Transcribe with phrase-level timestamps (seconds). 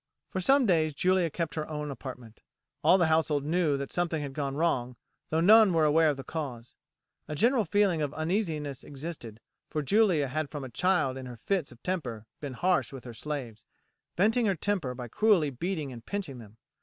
[0.31, 2.41] For some days Julia kept her own apartment.
[2.83, 4.95] All the household knew that something had gone wrong,
[5.29, 6.73] though none were aware of the cause.
[7.27, 11.71] A general feeling of uneasiness existed, for Julia had from a child in her fits
[11.71, 13.63] of temper been harsh with her slaves,
[14.17, 16.57] venting her temper by cruelly beating and pinching them.